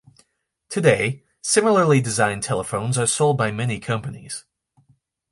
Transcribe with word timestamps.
Today, 0.67 1.23
similarly 1.43 2.01
designed 2.01 2.41
telephones 2.41 2.97
are 2.97 3.05
sold 3.05 3.37
by 3.37 3.51
many 3.51 3.79
companies. 3.79 4.45